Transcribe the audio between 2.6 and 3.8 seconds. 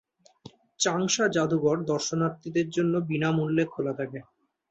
জন্য বিনামূল্যে